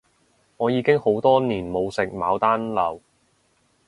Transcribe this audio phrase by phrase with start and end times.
[0.57, 3.01] 我已經好多年冇食牡丹樓